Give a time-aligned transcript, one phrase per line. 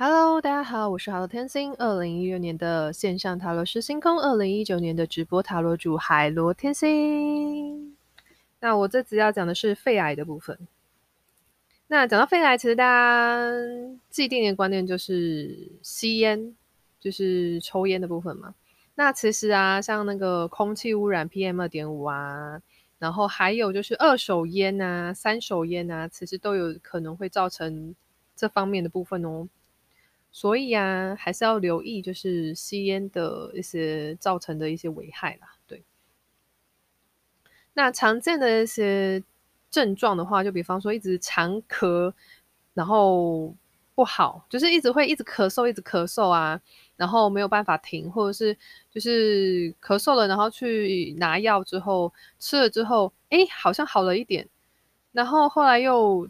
[0.00, 1.74] Hello，大家好，我是海螺天星。
[1.74, 7.96] 二零一六年的线上塔罗师星空，二零一九年的直播塔罗主海螺天星。
[8.60, 10.56] 那我这次要讲的是肺癌的部分。
[11.88, 13.50] 那讲到肺癌，其实大家
[14.08, 16.54] 既定的观念就是吸烟，
[17.00, 18.54] 就是抽烟的部分嘛。
[18.94, 22.62] 那其实啊，像那个空气污染 PM 二点五啊，
[23.00, 27.96] 然后还有就是二手烟啊、三手烟啊，其实都有可能会造成
[28.36, 29.48] 这方面的部分哦。
[30.30, 35.48] 所以啊，还是要留意，就是吸烟的一些造成的一些危害啦。
[35.66, 35.82] 对，
[37.74, 39.22] 那常见的一些
[39.70, 42.12] 症状的话，就比方说一直常咳，
[42.74, 43.54] 然后
[43.94, 46.60] 不好，就是一直会一直咳嗽，一直咳嗽啊，
[46.96, 48.56] 然后没有办法停，或者是
[48.90, 54.48] 就是咳嗽了，然后去拿药之后吃了之后，哎，好像好了一点，
[55.12, 56.28] 然后后来又。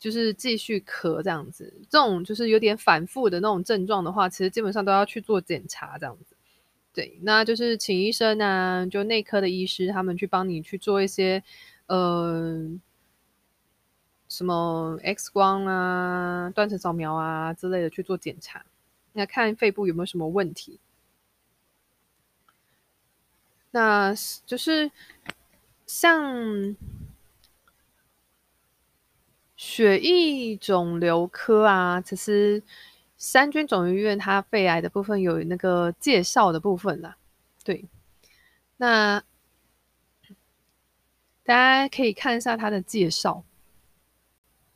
[0.00, 6.34] 就是继续咳这样子，这种就是有点反复的那种症状的话，其实基本上都要去做检查这样子。
[6.94, 11.44] 对，那就是请医生啊，就内科的医师他们去帮你去做一些，
[11.86, 12.66] 呃，
[14.26, 18.64] 什么 X 光啊、断层扫描啊之类的去做检查，
[19.12, 20.80] 那看肺部有没有什么问题。
[23.70, 24.14] 那
[24.46, 24.90] 就是
[25.86, 26.74] 像。
[29.80, 32.62] 血液肿瘤科啊，其实
[33.16, 37.16] 三军总医院它肺癌的部分有那个介绍的部分啦。
[37.64, 37.86] 对，
[38.76, 39.22] 那
[41.42, 43.42] 大家可以看一下它的介绍。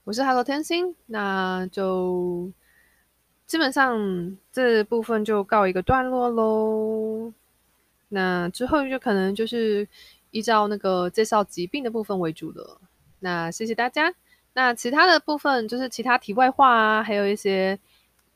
[0.04, 2.50] 我是 Hello 天星，那就
[3.46, 7.30] 基本上这部分就告一个段落喽。
[8.08, 9.86] 那之后就可能就是
[10.30, 12.80] 依照那个介绍疾病的部分为主了。
[13.20, 14.14] 那谢谢大家。
[14.54, 17.78] 那其他的部分就是其他题外话啊，还有一些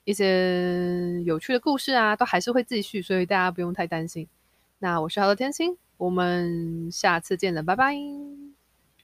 [0.05, 4.29] 一些有趣的故事啊，都还是会继续，所以大家不用太担心。
[4.81, 8.28] 那我是好的天星，我们下次见了，拜拜。